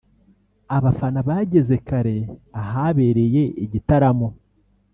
Abafana 0.77 1.19
bageze 1.27 1.75
kare 1.87 2.17
ahabereye 2.61 3.43
igitaramo 3.65 4.27